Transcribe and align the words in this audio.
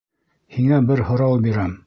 Һиңә 0.55 0.81
бер 0.89 1.05
һорау 1.11 1.39
бирәм. 1.47 1.79